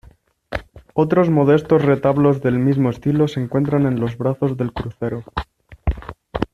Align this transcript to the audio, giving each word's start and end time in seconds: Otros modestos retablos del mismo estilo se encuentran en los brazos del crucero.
Otros 0.95 1.29
modestos 1.29 1.83
retablos 1.85 2.41
del 2.41 2.57
mismo 2.57 2.89
estilo 2.89 3.27
se 3.27 3.39
encuentran 3.39 3.85
en 3.85 3.99
los 3.99 4.17
brazos 4.17 4.57
del 4.57 4.73
crucero. 4.73 5.23